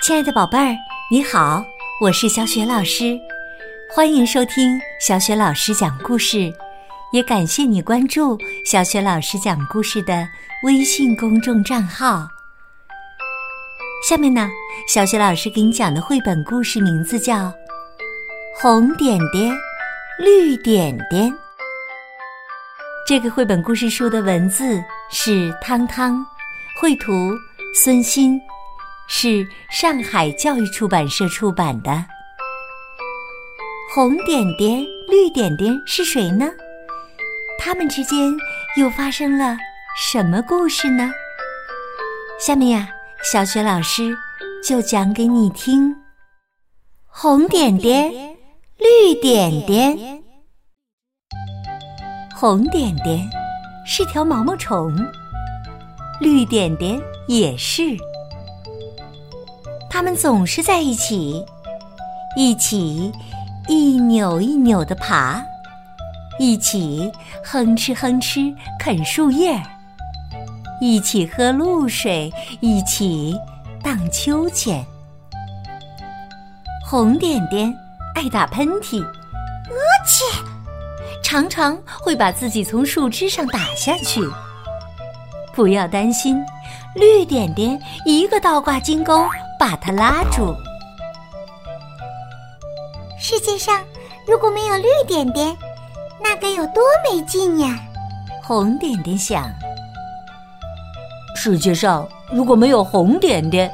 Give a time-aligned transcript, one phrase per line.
[0.00, 0.74] 亲爱的宝贝儿，
[1.10, 1.62] 你好，
[2.00, 3.18] 我是小雪老师，
[3.90, 6.50] 欢迎收听小雪老师讲故事，
[7.12, 10.26] 也感谢你关注小雪老师讲故事的
[10.62, 12.26] 微信公众账号。
[14.08, 14.48] 下面呢，
[14.88, 17.34] 小雪老师给你讲的绘本故事名字叫
[18.62, 19.54] 《红点点，
[20.18, 21.28] 绿点点》。
[23.06, 26.24] 这个绘本故事书的文字是汤汤，
[26.80, 27.12] 绘图
[27.74, 28.40] 孙鑫。
[29.08, 32.04] 是上海教育出版社出版的。
[33.92, 36.46] 红点点、绿点点是谁呢？
[37.58, 38.32] 他们之间
[38.76, 39.56] 又发生了
[39.96, 41.10] 什么故事呢？
[42.38, 42.88] 下面呀，
[43.32, 44.16] 小雪老师
[44.62, 45.96] 就讲给你听。
[47.06, 48.12] 红点点，
[48.76, 50.22] 绿点点。
[52.36, 53.28] 红点点
[53.84, 54.94] 是条毛毛虫，
[56.20, 57.96] 绿点点也是。
[59.90, 61.44] 他们总是在一起，
[62.36, 63.12] 一起
[63.66, 65.42] 一扭一扭的爬，
[66.38, 67.10] 一起
[67.44, 69.60] 哼哧哼哧啃树叶，
[70.80, 73.34] 一起喝露水，一起
[73.82, 74.84] 荡秋千。
[76.86, 77.74] 红点点
[78.14, 80.22] 爱打喷嚏，呃嚏，
[81.22, 84.20] 常常会把自己从树枝上打下去。
[85.54, 86.40] 不要担心，
[86.94, 89.26] 绿点点一个倒挂金钩。
[89.58, 90.54] 把它拉住。
[93.18, 93.84] 世界上
[94.26, 95.56] 如果没有绿点点，
[96.22, 97.78] 那该有多没劲呀！
[98.42, 99.50] 红点点想。
[101.36, 103.72] 世界上如果没有红点点，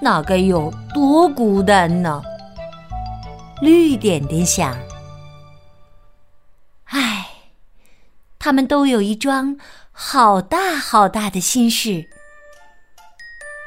[0.00, 2.22] 那该有多孤单呢？
[3.60, 4.76] 绿点点想。
[6.84, 7.26] 唉，
[8.38, 9.58] 他们都有一桩
[9.92, 12.08] 好大好大的心事。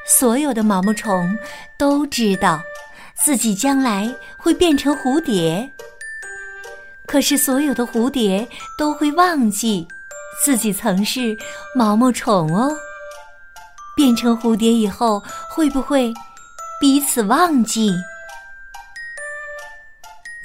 [0.06, 1.36] 所有的毛毛虫
[1.78, 2.60] 都知道
[3.14, 5.70] 自己将来会变成蝴蝶，
[7.06, 8.46] 可是所有的蝴蝶
[8.78, 9.86] 都会忘记
[10.44, 11.36] 自己曾是
[11.74, 12.76] 毛毛虫哦。
[13.96, 16.12] 变成蝴蝶以后，会不会
[16.80, 17.92] 彼此忘记？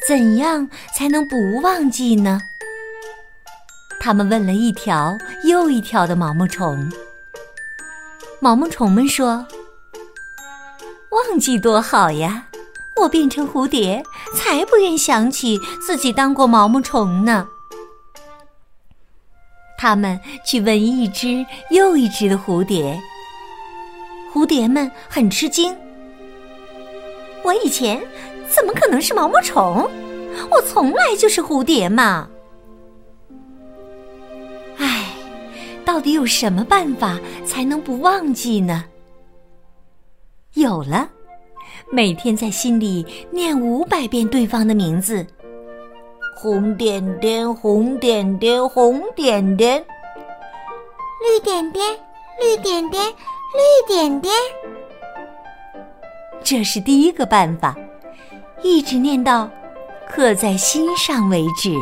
[0.08, 2.40] 怎样才能不忘记呢？
[4.00, 6.90] 他们问了一条又一条的毛毛虫。
[8.42, 9.46] 毛毛虫们说
[11.12, 12.48] ：“忘记多好呀！
[13.02, 14.02] 我变成蝴蝶，
[14.34, 17.46] 才不愿想起自己当过毛毛虫呢。”
[19.78, 22.98] 他们去问一只又一只的蝴蝶，
[24.34, 25.76] 蝴蝶们很吃惊
[27.44, 28.02] ：“我以前
[28.48, 29.90] 怎么可能是毛毛虫？
[30.50, 32.30] 我从来就是蝴蝶嘛！”
[36.00, 38.86] 到底有什么办法才能不忘记呢？
[40.54, 41.10] 有了，
[41.92, 45.28] 每天在心里念五百遍对方的名字。
[46.38, 49.86] 红点点，红点点，红点点，
[51.20, 51.86] 绿点点，
[52.40, 54.34] 绿点点，绿点点。
[56.42, 57.76] 这是第一个办法，
[58.64, 59.52] 一直念到
[60.08, 61.76] 刻在心上为止。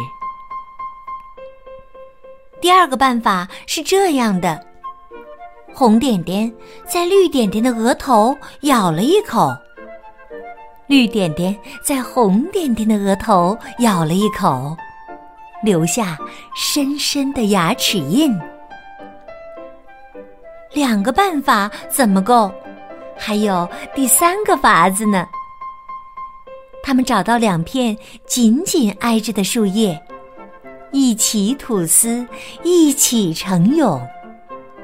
[2.60, 4.60] 第二个办法是这样的：
[5.74, 6.52] 红点点
[6.86, 9.56] 在绿点点的额头咬了一口，
[10.88, 14.76] 绿点点在红点点的额头咬了一口，
[15.62, 16.18] 留下
[16.56, 18.36] 深深的牙齿印。
[20.74, 22.52] 两个办法怎么够？
[23.16, 25.28] 还有第三个法子呢。
[26.84, 30.00] 他们找到两片紧紧挨着的树叶。
[30.92, 32.26] 一起吐丝，
[32.64, 34.02] 一起成蛹，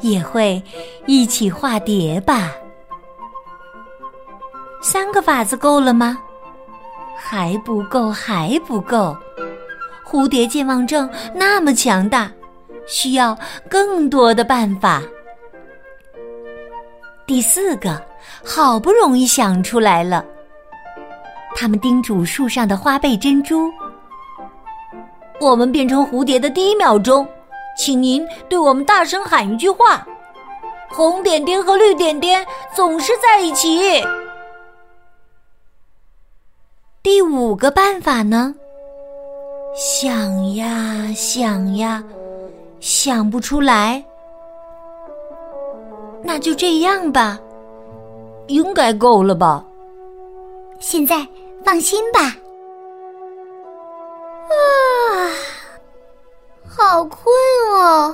[0.02, 0.62] 也会
[1.06, 2.52] 一起化蝶吧？
[4.82, 6.20] 三个法子够了吗？
[7.16, 9.16] 还不够，还不够！
[10.06, 12.30] 蝴蝶健忘症那么强大，
[12.86, 13.38] 需要
[13.70, 15.02] 更多的办法。
[17.26, 18.00] 第四个，
[18.44, 20.24] 好不容易想出来了。
[21.56, 23.72] 他们叮嘱树上的花贝珍珠。
[25.44, 27.28] 我们变成蝴蝶的第一秒钟，
[27.78, 30.08] 请您对我们大声喊一句话
[30.90, 34.02] ：“红点点和绿点点总是在一起。”
[37.04, 38.56] 第五个办法呢？
[39.76, 42.02] 想呀想呀，
[42.80, 44.02] 想不出来。
[46.24, 47.38] 那就这样吧，
[48.48, 49.66] 应该够了吧？
[50.80, 51.28] 现在
[51.66, 52.34] 放心吧。
[56.94, 57.26] 好困
[57.72, 58.14] 哦，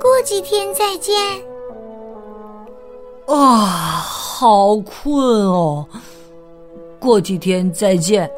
[0.00, 1.16] 过几天再见。
[3.26, 4.04] 啊。
[4.36, 5.84] 好困哦，
[7.00, 8.30] 过几天再见。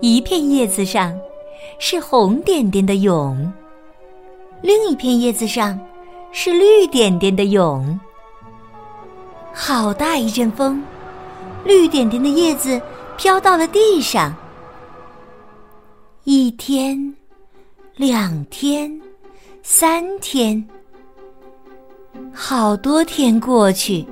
[0.00, 1.18] 一片叶子上
[1.80, 3.34] 是红点点的蛹，
[4.62, 5.76] 另一片叶子上
[6.30, 7.98] 是绿点点的蛹。
[9.52, 10.80] 好大一阵风，
[11.64, 12.80] 绿点点的叶子
[13.16, 14.32] 飘到了地上。
[16.24, 17.14] 一天，
[17.96, 19.00] 两天，
[19.62, 20.62] 三天，
[22.30, 24.06] 好多天过去，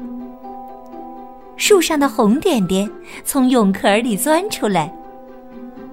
[1.59, 2.91] 树上的红点点
[3.25, 4.91] 从蛹壳里钻出来。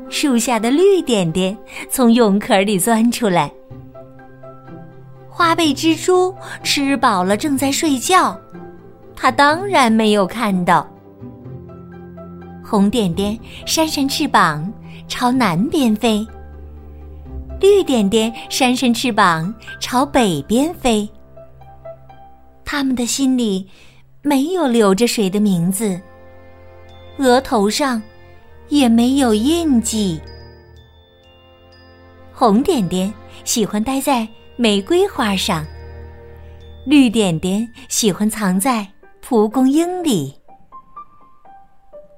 [0.07, 1.55] 树下的绿点点
[1.89, 3.51] 从蛹壳里钻出来。
[5.29, 6.33] 花背蜘蛛
[6.63, 8.39] 吃饱了，正在睡觉，
[9.17, 10.89] 它当然没有看到。
[12.63, 14.71] 红点点扇扇翅膀，
[15.07, 16.25] 朝南边飞；
[17.59, 21.09] 绿点点扇扇翅膀，朝北边飞。
[22.63, 23.67] 他们的心里
[24.21, 25.99] 没有流着水的名字，
[27.17, 28.01] 额头上。
[28.69, 30.19] 也没有印记。
[32.33, 33.13] 红点点
[33.43, 35.63] 喜欢待在玫瑰花上，
[36.83, 38.85] 绿点点喜欢藏在
[39.21, 40.33] 蒲公英里。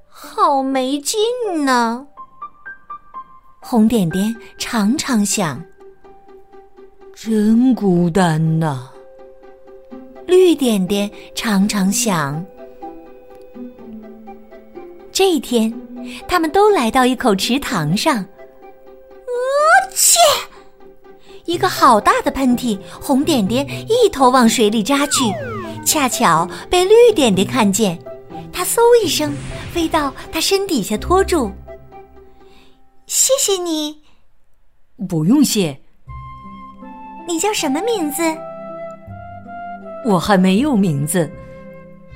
[0.07, 1.19] 好没劲
[1.65, 2.07] 呢！
[3.69, 5.61] 红点点常常想，
[7.13, 8.89] 真孤单呐。
[10.25, 12.41] 绿点点常常想，
[15.11, 15.73] 这一天。
[16.29, 18.23] 他们都来到一口池塘上，呃
[19.93, 20.17] 切！
[21.43, 25.25] 一个好大的喷嚏，红点点一头往水里扎去，
[25.85, 27.99] 恰巧被绿点点看见，
[28.53, 29.33] 它嗖一声
[29.73, 31.51] 飞到他身底下拖住。
[33.07, 34.01] 谢谢你，
[35.07, 35.79] 不用谢。
[37.25, 38.21] 你叫什么名字？
[40.03, 41.31] 我还没有名字，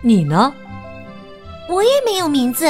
[0.02, 0.54] 你呢？
[1.70, 2.68] 我也没有名字。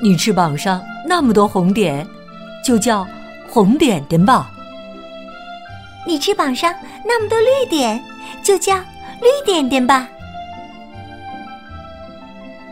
[0.00, 2.06] 你翅膀上那么多红点，
[2.64, 3.06] 就叫
[3.46, 4.50] 红点点吧。
[6.06, 6.74] 你翅膀上
[7.04, 8.02] 那么多绿点，
[8.42, 8.74] 就叫
[9.20, 10.08] 绿点点吧。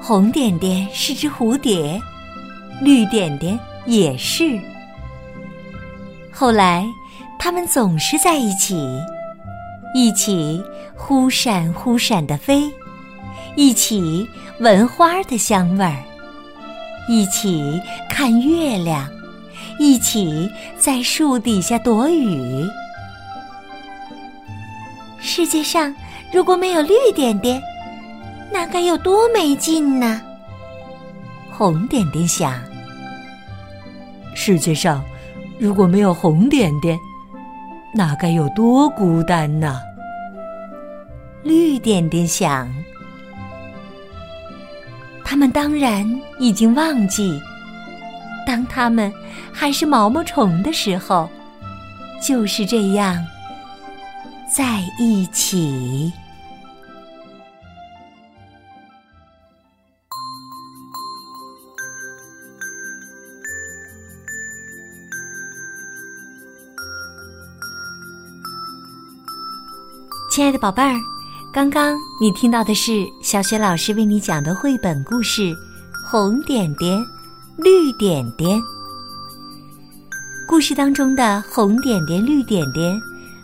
[0.00, 2.00] 红点点是只蝴蝶，
[2.80, 4.58] 绿点点也是。
[6.32, 6.84] 后来，
[7.38, 9.00] 它们总是在一起，
[9.94, 10.62] 一起
[10.94, 12.70] 忽闪忽闪的飞，
[13.54, 14.28] 一起
[14.58, 16.02] 闻花的香味儿。
[17.08, 19.08] 一起看月亮，
[19.78, 22.66] 一起在树底下躲雨。
[25.20, 25.94] 世界上
[26.32, 27.62] 如果没有绿点点，
[28.50, 30.20] 那该有多没劲呢？
[31.56, 32.60] 红点点想。
[34.34, 35.04] 世界上
[35.58, 36.98] 如果没有红点点，
[37.94, 39.80] 那该有多孤单呢？
[41.44, 42.68] 绿点点想。
[45.24, 46.04] 他们当然
[46.40, 47.40] 已经忘记，
[48.44, 49.12] 当他们
[49.52, 51.30] 还是毛毛虫的时候，
[52.20, 53.24] 就是这样
[54.52, 56.12] 在一起。
[70.34, 70.98] 亲爱的宝贝儿。
[71.52, 75.42] 刚刚你听到的是小雪老师为你讲的绘本故事
[76.04, 77.00] 《红点点，
[77.56, 78.58] 绿点点》。
[80.48, 83.00] 故事当中的红点点、绿点点，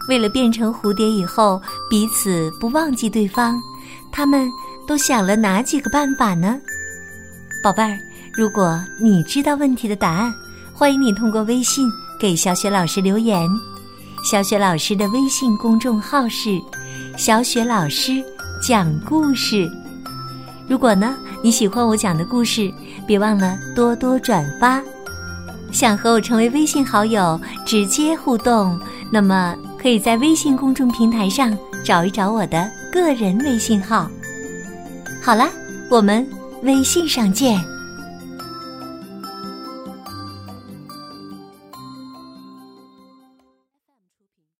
[0.08, 3.56] 为了变成蝴蝶以后彼此不忘记对方，
[4.10, 4.50] 他们
[4.84, 6.58] 都想了哪几个办法呢？
[7.62, 7.96] 宝贝儿，
[8.34, 10.34] 如果你知道问题的答案，
[10.74, 13.48] 欢迎你通过微信给小雪老师留言。
[14.24, 16.60] 小雪老师的微信公众号是。
[17.20, 18.24] 小雪老师
[18.62, 19.70] 讲故事。
[20.66, 22.72] 如果呢你喜欢我讲的故事，
[23.06, 24.82] 别忘了多多转发。
[25.70, 28.80] 想和我成为微信好友，直接互动，
[29.12, 34.10] 那么可以在微信公众平台上找一找我的个人微信号。
[35.22, 35.46] 好了，
[35.90, 36.26] 我们
[36.62, 37.60] 微信上见。